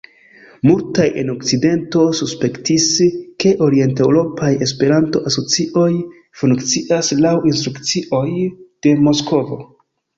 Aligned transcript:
Multaj 0.67 1.03
en 1.23 1.27
la 1.31 1.35
okcidento 1.39 2.05
suspektis, 2.21 2.87
ke 3.45 3.53
orienteŭropaj 3.67 4.51
Esperanto-asocioj 4.69 5.89
funkcias 6.43 7.17
laŭ 7.25 7.39
instrukcioj 7.55 8.27
de 8.87 9.01
Moskvo. 9.09 9.67